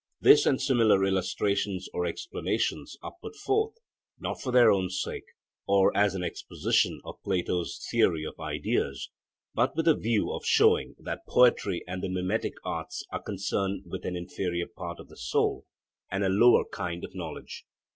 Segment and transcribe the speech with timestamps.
[0.19, 3.75] This and similar illustrations or explanations are put forth,
[4.19, 5.27] not for their own sake,
[5.67, 9.11] or as an exposition of Plato's theory of ideas,
[9.53, 14.03] but with a view of showing that poetry and the mimetic arts are concerned with
[14.03, 15.67] an inferior part of the soul
[16.09, 17.67] and a lower kind of knowledge.